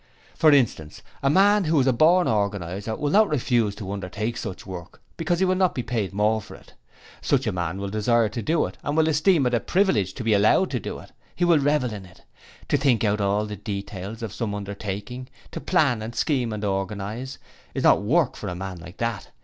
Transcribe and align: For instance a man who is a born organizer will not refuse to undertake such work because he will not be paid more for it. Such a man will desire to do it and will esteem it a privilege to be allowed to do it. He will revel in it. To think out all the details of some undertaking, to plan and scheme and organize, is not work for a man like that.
For 0.33 0.51
instance 0.51 1.03
a 1.21 1.29
man 1.29 1.65
who 1.65 1.79
is 1.79 1.85
a 1.85 1.93
born 1.93 2.27
organizer 2.27 2.95
will 2.95 3.11
not 3.11 3.29
refuse 3.29 3.75
to 3.75 3.91
undertake 3.91 4.35
such 4.35 4.65
work 4.65 4.99
because 5.15 5.37
he 5.37 5.45
will 5.45 5.53
not 5.53 5.75
be 5.75 5.83
paid 5.83 6.11
more 6.11 6.41
for 6.41 6.55
it. 6.55 6.73
Such 7.21 7.45
a 7.45 7.51
man 7.51 7.77
will 7.79 7.89
desire 7.91 8.27
to 8.27 8.41
do 8.41 8.65
it 8.65 8.79
and 8.81 8.97
will 8.97 9.07
esteem 9.07 9.45
it 9.45 9.53
a 9.53 9.59
privilege 9.59 10.15
to 10.15 10.23
be 10.23 10.33
allowed 10.33 10.71
to 10.71 10.79
do 10.79 10.97
it. 10.97 11.11
He 11.35 11.45
will 11.45 11.59
revel 11.59 11.93
in 11.93 12.07
it. 12.07 12.23
To 12.69 12.77
think 12.77 13.03
out 13.03 13.21
all 13.21 13.45
the 13.45 13.55
details 13.55 14.23
of 14.23 14.33
some 14.33 14.55
undertaking, 14.55 15.27
to 15.51 15.61
plan 15.61 16.01
and 16.01 16.15
scheme 16.15 16.51
and 16.51 16.65
organize, 16.65 17.37
is 17.75 17.83
not 17.83 18.01
work 18.01 18.35
for 18.35 18.47
a 18.49 18.55
man 18.55 18.79
like 18.79 18.97
that. 18.97 19.27